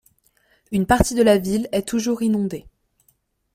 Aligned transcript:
Une 0.71 0.87
partie 0.87 1.13
de 1.13 1.21
la 1.21 1.37
ville 1.37 1.69
est 1.71 1.87
toujours 1.87 2.23
inondée. 2.23 2.65